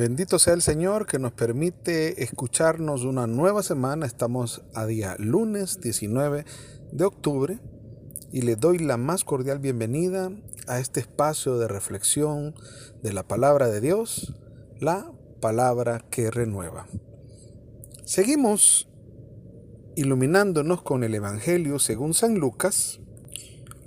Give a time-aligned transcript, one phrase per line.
[0.00, 4.06] Bendito sea el Señor que nos permite escucharnos una nueva semana.
[4.06, 6.46] Estamos a día lunes 19
[6.90, 7.58] de octubre
[8.32, 10.32] y le doy la más cordial bienvenida
[10.66, 12.54] a este espacio de reflexión
[13.02, 14.34] de la palabra de Dios,
[14.78, 16.86] la palabra que renueva.
[18.06, 18.88] Seguimos
[19.96, 23.00] iluminándonos con el Evangelio según San Lucas.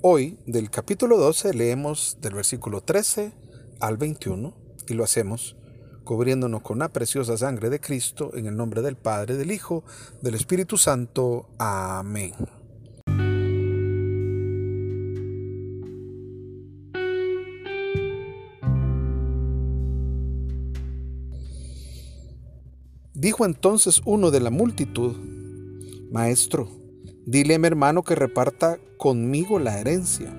[0.04, 3.34] Hoy, del capítulo 12, leemos del versículo 13
[3.80, 4.56] al 21
[4.88, 5.56] y lo hacemos
[6.04, 9.84] cubriéndonos con la preciosa sangre de Cristo, en el nombre del Padre, del Hijo,
[10.22, 11.50] del Espíritu Santo.
[11.58, 12.34] Amén.
[23.14, 25.16] Dijo entonces uno de la multitud,
[26.12, 26.68] Maestro,
[27.26, 30.36] dile a mi hermano que reparta conmigo la herencia.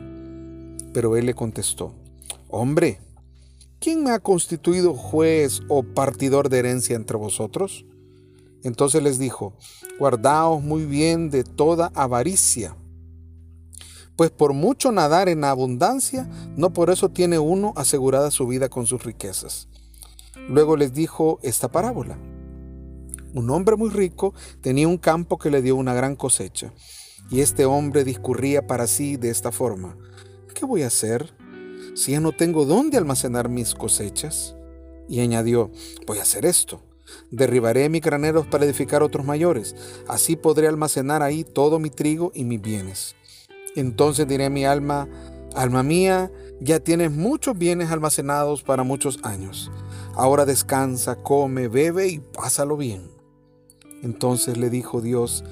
[0.93, 1.95] Pero él le contestó,
[2.49, 3.01] Hombre,
[3.85, 7.85] ¿quién me ha constituido juez o partidor de herencia entre vosotros?
[8.63, 9.53] Entonces les dijo,
[9.99, 12.79] guardaos muy bien de toda avaricia,
[14.17, 18.87] pues por mucho nadar en abundancia, no por eso tiene uno asegurada su vida con
[18.87, 19.69] sus riquezas.
[20.49, 22.17] Luego les dijo esta parábola.
[23.35, 26.73] Un hombre muy rico tenía un campo que le dio una gran cosecha,
[27.31, 29.99] y este hombre discurría para sí de esta forma,
[30.55, 31.35] ¿qué voy a hacer?
[31.95, 34.57] Si ya no tengo dónde almacenar mis cosechas?
[35.09, 35.71] Y añadió,
[36.07, 36.83] voy a hacer esto.
[37.31, 39.77] Derribaré mis graneros para edificar otros mayores.
[40.09, 43.15] Así podré almacenar ahí todo mi trigo y mis bienes.
[43.77, 45.09] Entonces diré a mi alma,
[45.55, 49.71] alma mía, ya tienes muchos bienes almacenados para muchos años.
[50.15, 53.11] Ahora descansa, come, bebe y pásalo bien.
[54.03, 55.45] Entonces le dijo Dios,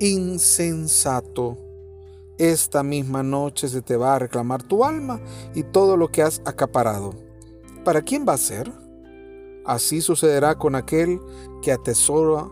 [0.00, 1.58] insensato
[2.38, 5.20] esta misma noche se te va a reclamar tu alma
[5.54, 7.14] y todo lo que has acaparado.
[7.84, 8.70] ¿Para quién va a ser?
[9.64, 11.20] Así sucederá con aquel
[11.62, 12.48] que atesora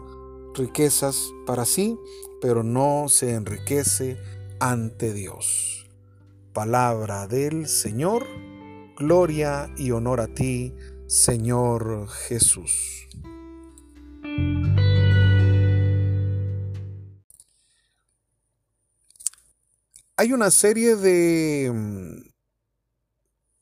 [0.55, 1.99] riquezas para sí,
[2.41, 4.17] pero no se enriquece
[4.61, 5.87] ante Dios.
[6.53, 8.25] Palabra del Señor,
[8.97, 10.75] gloria y honor a ti,
[11.07, 13.09] Señor Jesús.
[20.17, 22.29] Hay una serie de mm,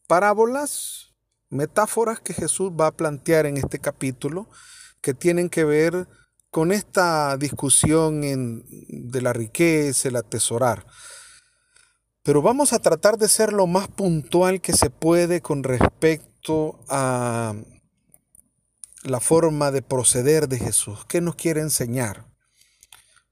[0.06, 1.14] parábolas,
[1.48, 4.48] metáforas que Jesús va a plantear en este capítulo
[5.00, 6.08] que tienen que ver
[6.50, 8.20] con esta discusión
[8.88, 10.86] de la riqueza, el atesorar.
[12.22, 17.54] Pero vamos a tratar de ser lo más puntual que se puede con respecto a
[19.02, 21.04] la forma de proceder de Jesús.
[21.06, 22.31] ¿Qué nos quiere enseñar?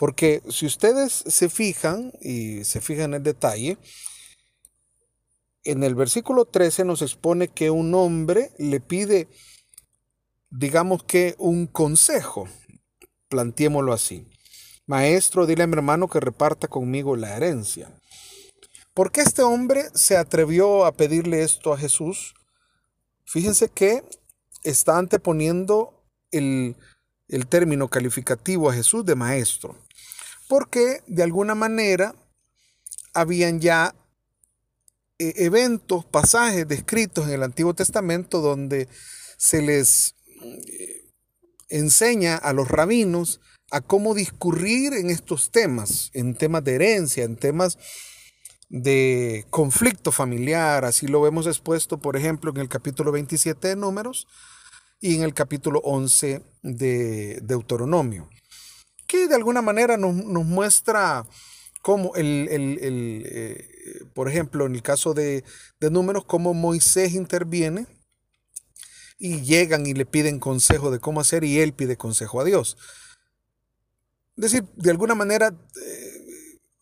[0.01, 3.77] Porque si ustedes se fijan y se fijan en detalle,
[5.63, 9.29] en el versículo 13 nos expone que un hombre le pide,
[10.49, 12.49] digamos que un consejo,
[13.29, 14.27] planteémoslo así.
[14.87, 17.95] Maestro, dile a mi hermano que reparta conmigo la herencia.
[18.95, 22.33] ¿Por qué este hombre se atrevió a pedirle esto a Jesús?
[23.27, 24.03] Fíjense que
[24.63, 26.75] está anteponiendo el
[27.51, 29.77] término calificativo a Jesús de maestro
[30.51, 32.13] porque de alguna manera
[33.15, 33.95] habían ya
[35.21, 38.89] eh, eventos, pasajes descritos en el Antiguo Testamento donde
[39.39, 41.09] se les eh,
[41.69, 43.41] enseña a los rabinos
[43.71, 47.79] a cómo discurrir en estos temas, en temas de herencia, en temas
[48.69, 54.27] de conflicto familiar, así lo vemos expuesto, por ejemplo, en el capítulo 27 de Números
[55.01, 58.29] y en el capítulo 11 de Deuteronomio
[59.11, 61.27] que de alguna manera nos, muestra
[61.83, 65.43] cómo, el, eh, por ejemplo, en el caso de,
[65.81, 67.89] de números, cómo Moisés interviene
[69.19, 72.77] y llegan y le piden consejo de cómo hacer y él pide consejo a Dios.
[74.37, 75.53] Es decir, de alguna manera,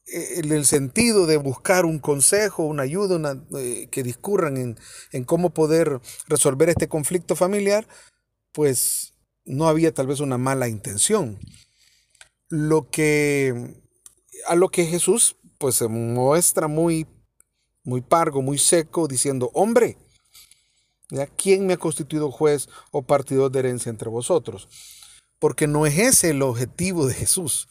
[0.06, 4.78] eh, el sentido de buscar un consejo, una ayuda, eh, que discurran en,
[5.12, 7.88] en, cómo poder resolver este conflicto familiar,
[8.52, 9.14] pues
[9.46, 11.38] no había tal vez una mala intención
[12.48, 13.80] lo que
[14.46, 17.06] a lo que Jesús pues se muestra muy
[17.88, 19.96] muy pargo, muy seco, diciendo, hombre,
[21.38, 24.68] ¿quién me ha constituido juez o partidor de herencia entre vosotros?
[25.38, 27.66] Porque no es ese el objetivo de Jesús.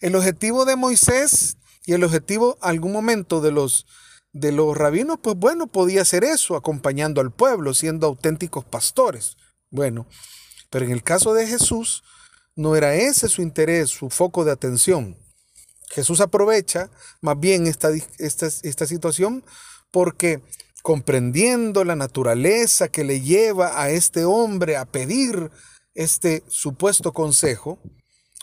[0.00, 3.86] El objetivo de Moisés y el objetivo algún momento de los
[4.32, 9.38] de los rabinos, pues bueno, podía ser eso, acompañando al pueblo, siendo auténticos pastores.
[9.70, 10.06] Bueno,
[10.68, 12.04] pero en el caso de Jesús,
[12.56, 15.16] no era ese su interés, su foco de atención.
[15.90, 19.44] Jesús aprovecha más bien esta, esta, esta situación
[19.92, 20.42] porque
[20.82, 25.50] comprendiendo la naturaleza que le lleva a este hombre a pedir
[25.94, 27.78] este supuesto consejo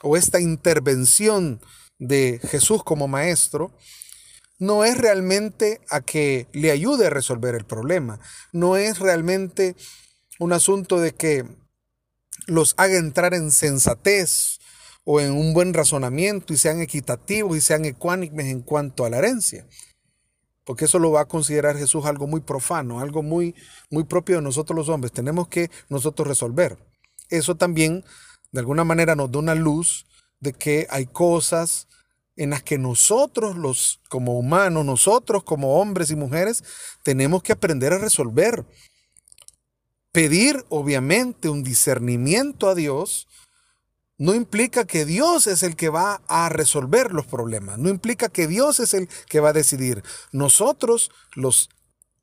[0.01, 1.61] o esta intervención
[1.99, 3.71] de Jesús como maestro,
[4.59, 8.19] no es realmente a que le ayude a resolver el problema,
[8.51, 9.75] no es realmente
[10.39, 11.45] un asunto de que
[12.47, 14.59] los haga entrar en sensatez
[15.05, 19.17] o en un buen razonamiento y sean equitativos y sean ecuánimes en cuanto a la
[19.17, 19.67] herencia.
[20.65, 23.53] Porque eso lo va a considerar Jesús algo muy profano, algo muy,
[23.89, 25.11] muy propio de nosotros los hombres.
[25.11, 26.77] Tenemos que nosotros resolver.
[27.29, 28.05] Eso también,
[28.51, 30.05] de alguna manera, nos da una luz
[30.39, 31.87] de que hay cosas
[32.35, 36.63] en las que nosotros, los, como humanos, nosotros como hombres y mujeres,
[37.03, 38.65] tenemos que aprender a resolver.
[40.13, 43.27] Pedir, obviamente, un discernimiento a Dios
[44.17, 48.47] no implica que Dios es el que va a resolver los problemas, no implica que
[48.47, 50.03] Dios es el que va a decidir.
[50.31, 51.69] Nosotros, los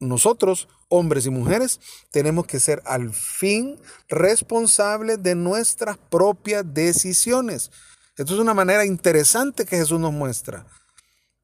[0.01, 1.79] nosotros, hombres y mujeres,
[2.11, 3.79] tenemos que ser al fin
[4.09, 7.71] responsables de nuestras propias decisiones.
[8.17, 10.67] Esto es una manera interesante que Jesús nos muestra.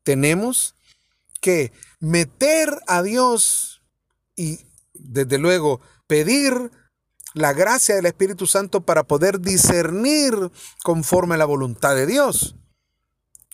[0.02, 0.75] Tenemos
[1.40, 1.70] que
[2.00, 3.82] meter a Dios
[4.37, 4.60] y,
[4.94, 6.70] desde luego, pedir
[7.34, 10.34] la gracia del Espíritu Santo para poder discernir
[10.82, 12.56] conforme a la voluntad de Dios.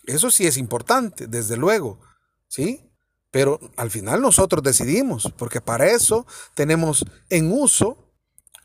[0.05, 2.01] Eso sí es importante, desde luego,
[2.49, 2.89] ¿sí?
[3.31, 8.15] Pero al final nosotros decidimos, porque para eso tenemos en uso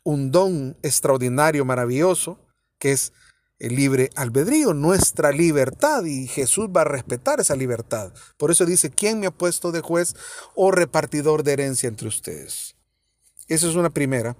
[0.04, 2.46] un don extraordinario, maravilloso,
[2.78, 3.12] que es
[3.58, 8.12] el libre albedrío, nuestra libertad, y Jesús va a respetar esa libertad.
[8.36, 10.14] Por eso dice, ¿quién me ha puesto de juez
[10.54, 12.77] o repartidor de herencia entre ustedes?
[13.48, 14.36] Esa es una primera,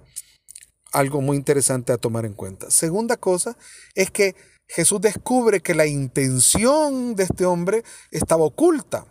[0.91, 2.71] algo muy interesante a tomar en cuenta.
[2.71, 3.57] Segunda cosa
[3.95, 4.35] es que
[4.67, 9.05] Jesús descubre que la intención de este hombre estaba oculta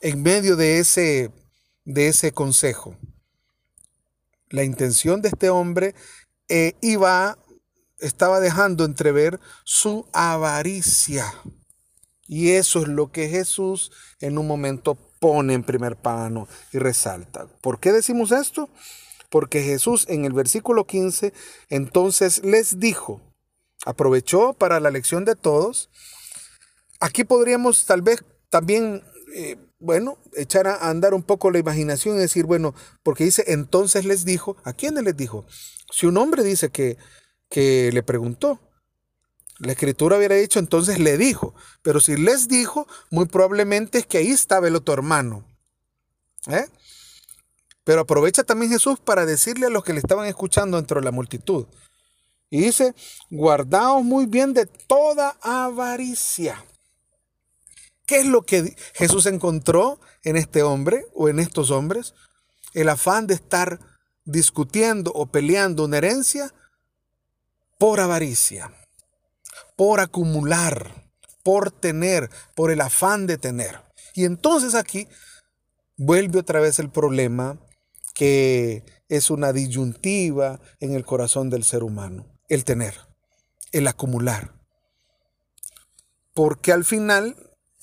[0.00, 1.30] en medio de ese,
[1.84, 2.96] de ese consejo.
[4.50, 5.94] La intención de este hombre
[6.48, 7.38] eh, iba,
[7.98, 11.32] estaba dejando entrever su avaricia.
[12.26, 17.46] Y eso es lo que Jesús en un momento pone en primer plano y resalta.
[17.60, 18.68] ¿Por qué decimos esto?
[19.30, 21.32] Porque Jesús en el versículo 15
[21.68, 23.20] entonces les dijo,
[23.84, 25.90] aprovechó para la lección de todos.
[27.00, 29.02] Aquí podríamos tal vez también,
[29.34, 34.04] eh, bueno, echar a andar un poco la imaginación y decir, bueno, porque dice, entonces
[34.04, 35.46] les dijo, ¿a quién les dijo?
[35.92, 36.96] Si un hombre dice que,
[37.50, 38.60] que le preguntó,
[39.58, 44.18] la escritura hubiera dicho, entonces le dijo, pero si les dijo, muy probablemente es que
[44.18, 45.46] ahí estaba el otro hermano.
[46.46, 46.66] ¿Eh?
[47.84, 51.10] Pero aprovecha también Jesús para decirle a los que le estaban escuchando dentro de la
[51.10, 51.66] multitud.
[52.50, 52.94] Y dice,
[53.30, 56.64] guardaos muy bien de toda avaricia.
[58.06, 62.14] ¿Qué es lo que Jesús encontró en este hombre o en estos hombres?
[62.72, 63.80] El afán de estar
[64.24, 66.52] discutiendo o peleando una herencia
[67.78, 68.72] por avaricia,
[69.76, 71.10] por acumular,
[71.42, 73.82] por tener, por el afán de tener.
[74.14, 75.08] Y entonces aquí
[75.96, 77.58] vuelve otra vez el problema
[78.14, 82.94] que es una disyuntiva en el corazón del ser humano, el tener,
[83.72, 84.54] el acumular.
[86.32, 87.36] Porque al final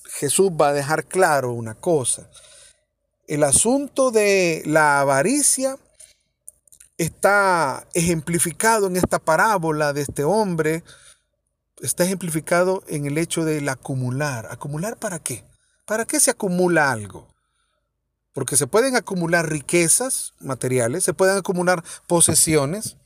[0.04, 2.28] Jesús va a dejar claro una cosa.
[3.26, 5.78] El asunto de la avaricia
[6.98, 10.84] está ejemplificado en esta parábola de este hombre,
[11.80, 14.48] está ejemplificado en el hecho del acumular.
[14.50, 15.44] ¿Acumular para qué?
[15.86, 17.31] ¿Para qué se acumula algo?
[18.32, 22.96] Porque se pueden acumular riquezas materiales, se pueden acumular posesiones.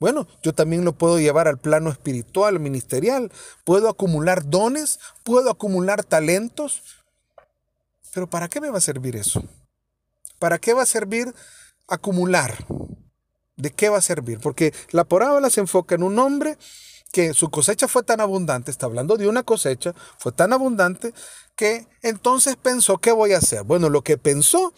[0.00, 3.30] Bueno, yo también lo puedo llevar al plano espiritual, ministerial.
[3.64, 6.82] Puedo acumular dones, puedo acumular talentos.
[8.12, 9.44] Pero ¿para qué me va a servir eso?
[10.40, 11.32] ¿Para qué va a servir
[11.86, 12.66] acumular?
[13.56, 14.40] ¿De qué va a servir?
[14.40, 16.58] Porque la parábola se enfoca en un hombre
[17.12, 21.12] que su cosecha fue tan abundante, está hablando de una cosecha, fue tan abundante
[22.02, 23.62] entonces pensó, ¿qué voy a hacer?
[23.64, 24.72] Bueno, lo que pensó,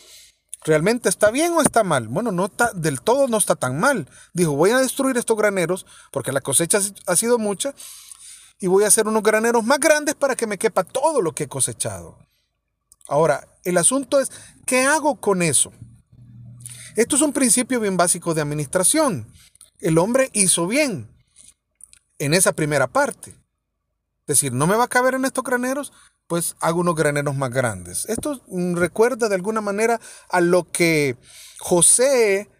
[0.65, 2.09] ¿realmente está bien o está mal?
[2.09, 4.09] Bueno, no está, del todo no está tan mal.
[4.33, 7.75] Dijo, voy a destruir estos graneros porque la cosecha ha sido mucha
[8.59, 11.45] y voy a hacer unos graneros más grandes para que me quepa todo lo que
[11.45, 12.19] he cosechado.
[13.07, 14.31] Ahora, el asunto es,
[14.67, 15.73] ¿qué hago con eso?
[16.97, 19.33] Esto es un principio bien básico de administración.
[19.81, 21.11] El hombre hizo bien,
[22.19, 23.31] en esa primera parte.
[24.27, 25.93] Es decir, no me va a caber en estos graneros,
[26.35, 28.07] pues hago unos graneros más grandes.
[28.07, 31.17] Esto mm, recuerda de alguna manera a lo que
[31.61, 32.51] José,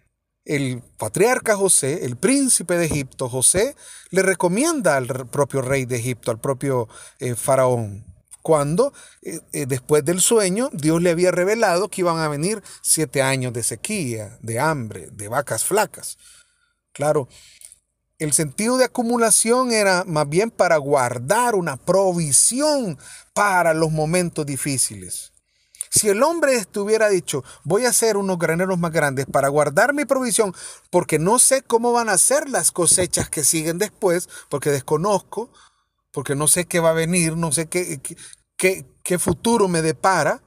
[0.45, 3.75] el patriarca José, el príncipe de Egipto, José,
[4.11, 6.87] le recomienda al propio rey de Egipto, al propio
[7.19, 8.05] eh, faraón,
[8.41, 13.21] cuando eh, eh, después del sueño Dios le había revelado que iban a venir siete
[13.21, 16.17] años de sequía, de hambre, de vacas flacas.
[16.93, 17.27] Claro,
[18.19, 22.97] el sentido de acumulación era más bien para guardar una provisión
[23.33, 25.33] para los momentos difíciles.
[25.89, 30.05] Si el hombre estuviera dicho, voy a hacer unos graneros más grandes para guardar mi
[30.05, 30.53] provisión,
[30.89, 35.49] porque no sé cómo van a ser las cosechas que siguen después, porque desconozco,
[36.11, 38.01] porque no sé qué va a venir, no sé qué,
[38.57, 40.41] qué, qué futuro me depara,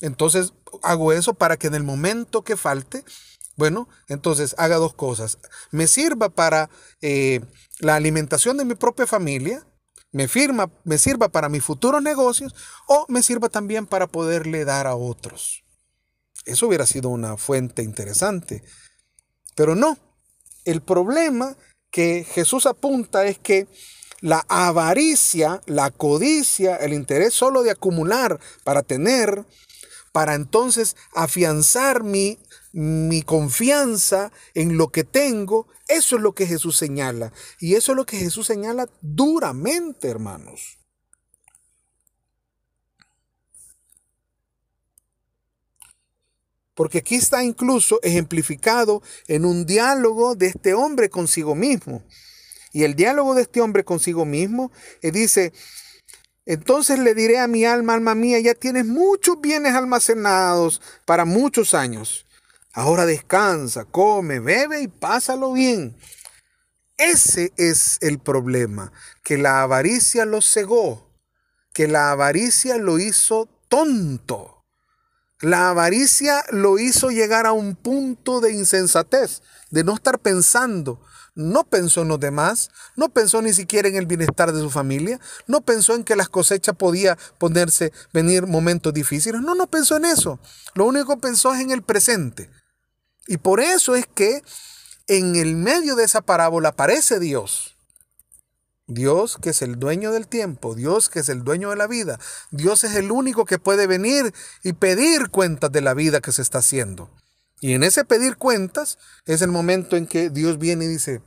[0.00, 0.52] entonces
[0.82, 3.04] hago eso para que en el momento que falte,
[3.56, 5.38] bueno, entonces haga dos cosas.
[5.70, 7.40] Me sirva para eh,
[7.78, 9.66] la alimentación de mi propia familia,
[10.10, 12.54] me, firma, me sirva para mis futuros negocios
[12.86, 15.64] o me sirva también para poderle dar a otros.
[16.44, 18.62] Eso hubiera sido una fuente interesante.
[19.54, 19.96] Pero no,
[20.64, 21.56] el problema
[21.90, 23.68] que Jesús apunta es que
[24.20, 29.44] la avaricia, la codicia, el interés solo de acumular para tener,
[30.12, 32.38] para entonces afianzar mi
[32.72, 37.32] mi confianza en lo que tengo, eso es lo que Jesús señala.
[37.60, 40.78] Y eso es lo que Jesús señala duramente, hermanos.
[46.74, 52.02] Porque aquí está incluso ejemplificado en un diálogo de este hombre consigo mismo.
[52.72, 55.52] Y el diálogo de este hombre consigo mismo eh, dice,
[56.44, 61.74] entonces le diré a mi alma, alma mía, ya tienes muchos bienes almacenados para muchos
[61.74, 62.26] años.
[62.72, 65.96] Ahora descansa, come, bebe y pásalo bien.
[66.96, 71.10] Ese es el problema, que la avaricia lo cegó,
[71.72, 74.64] que la avaricia lo hizo tonto.
[75.40, 81.00] La avaricia lo hizo llegar a un punto de insensatez, de no estar pensando.
[81.34, 85.18] No pensó en los demás, no pensó ni siquiera en el bienestar de su familia,
[85.46, 90.04] no pensó en que las cosechas podía ponerse, venir momentos difíciles, no, no pensó en
[90.04, 90.38] eso.
[90.74, 92.50] Lo único que pensó es en el presente.
[93.26, 94.42] Y por eso es que
[95.06, 97.76] en el medio de esa parábola aparece Dios.
[98.86, 102.18] Dios que es el dueño del tiempo, Dios que es el dueño de la vida,
[102.50, 106.42] Dios es el único que puede venir y pedir cuentas de la vida que se
[106.42, 107.10] está haciendo.
[107.62, 111.22] Y en ese pedir cuentas es el momento en que Dios viene y dice,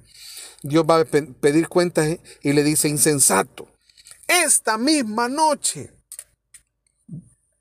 [0.63, 3.71] Dios va a pedir cuentas y le dice, insensato,
[4.27, 5.93] esta misma noche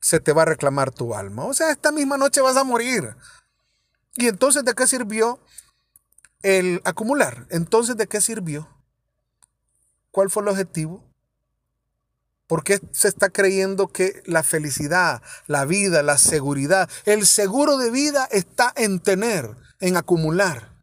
[0.00, 1.44] se te va a reclamar tu alma.
[1.44, 3.14] O sea, esta misma noche vas a morir.
[4.16, 5.38] ¿Y entonces de qué sirvió
[6.42, 7.46] el acumular?
[7.50, 8.68] Entonces de qué sirvió?
[10.10, 11.13] ¿Cuál fue el objetivo?
[12.54, 17.90] ¿Por qué se está creyendo que la felicidad, la vida, la seguridad, el seguro de
[17.90, 20.78] vida está en tener, en acumular,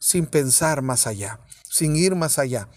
[0.00, 1.38] sin pensar más allá,
[1.70, 2.68] sin ir más allá,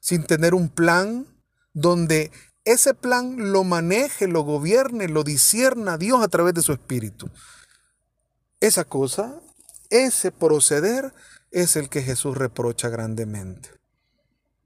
[0.00, 1.26] sin tener un plan
[1.74, 2.32] donde
[2.64, 7.30] ese plan lo maneje, lo gobierne, lo disierna Dios a través de su espíritu?
[8.60, 9.42] Esa cosa,
[9.90, 11.12] ese proceder
[11.50, 13.68] es el que Jesús reprocha grandemente.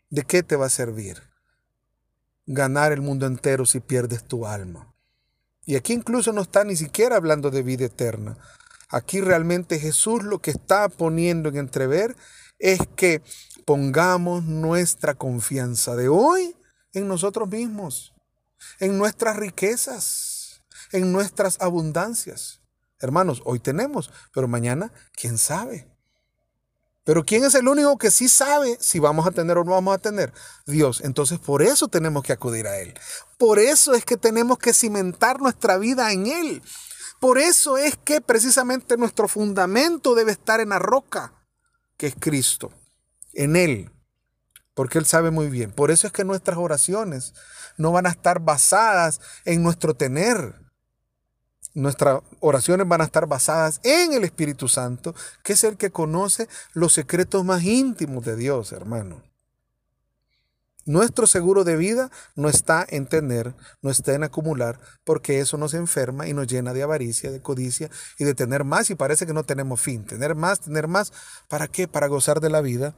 [0.09, 1.28] ¿De qué te va a servir?
[2.51, 4.95] Ganar el mundo entero si pierdes tu alma.
[5.67, 8.39] Y aquí incluso no está ni siquiera hablando de vida eterna.
[8.89, 12.17] Aquí realmente Jesús lo que está poniendo en entrever
[12.59, 13.21] es que
[13.67, 16.57] pongamos nuestra confianza de hoy
[16.95, 18.15] en nosotros mismos,
[18.81, 20.63] en nuestras riquezas,
[20.93, 22.63] en nuestras abundancias.
[22.99, 25.87] Hermanos, hoy tenemos, pero mañana, ¿quién sabe?
[27.09, 29.95] Pero ¿quién es el único que sí sabe si vamos a tener o no vamos
[29.95, 30.31] a tener?
[30.67, 31.01] Dios.
[31.03, 32.93] Entonces por eso tenemos que acudir a Él.
[33.39, 36.63] Por eso es que tenemos que cimentar nuestra vida en Él.
[37.19, 41.33] Por eso es que precisamente nuestro fundamento debe estar en la roca,
[41.97, 42.75] que es Cristo,
[43.33, 43.91] en Él.
[44.75, 45.73] Porque Él sabe muy bien.
[45.73, 47.33] Por eso es que nuestras oraciones
[47.79, 50.68] no van a estar basadas en nuestro tener
[51.75, 56.49] Nuestras oraciones van a estar basadas en el Espíritu Santo, que es el que conoce
[56.73, 59.23] los secretos más íntimos de Dios, hermano.
[60.87, 65.75] Nuestro seguro de vida no está en tener, no está en acumular, porque eso nos
[65.75, 69.35] enferma y nos llena de avaricia, de codicia y de tener más y parece que
[69.35, 70.07] no tenemos fin.
[70.07, 71.13] Tener más, tener más,
[71.47, 71.89] ¿para qué?
[71.89, 72.95] Para gozar de la vida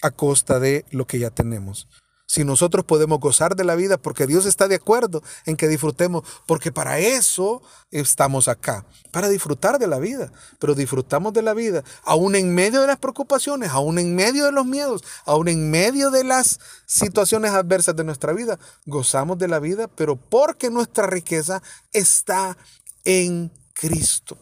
[0.00, 1.88] a costa de lo que ya tenemos
[2.28, 6.24] si nosotros podemos gozar de la vida porque Dios está de acuerdo en que disfrutemos,
[6.46, 11.82] porque para eso estamos acá, para disfrutar de la vida, pero disfrutamos de la vida,
[12.04, 16.10] aún en medio de las preocupaciones, aún en medio de los miedos, aún en medio
[16.10, 21.62] de las situaciones adversas de nuestra vida, gozamos de la vida, pero porque nuestra riqueza
[21.92, 22.58] está
[23.04, 24.36] en Cristo.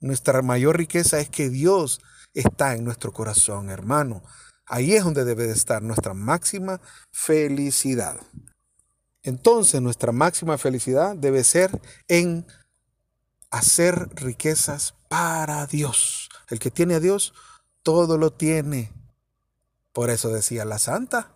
[0.00, 2.00] Nuestra mayor riqueza es que Dios
[2.32, 4.22] está en nuestro corazón, hermano.
[4.68, 8.20] Ahí es donde debe de estar nuestra máxima felicidad.
[9.22, 12.46] Entonces nuestra máxima felicidad debe ser en
[13.50, 16.28] hacer riquezas para Dios.
[16.48, 17.34] El que tiene a Dios,
[17.82, 18.92] todo lo tiene.
[19.92, 21.34] Por eso decía la santa,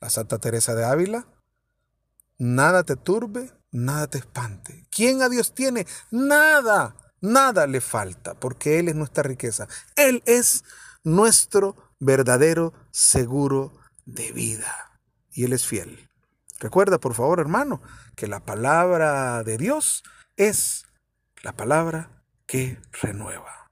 [0.00, 1.26] la Santa Teresa de Ávila,
[2.38, 4.86] nada te turbe, nada te espante.
[4.90, 5.86] ¿Quién a Dios tiene?
[6.10, 9.68] Nada, nada le falta, porque Él es nuestra riqueza.
[9.94, 10.64] Él es
[11.04, 13.72] nuestro verdadero seguro
[14.04, 15.00] de vida.
[15.30, 16.08] Y Él es fiel.
[16.58, 17.80] Recuerda, por favor, hermano,
[18.16, 20.02] que la palabra de Dios
[20.36, 20.84] es
[21.42, 23.70] la palabra que renueva.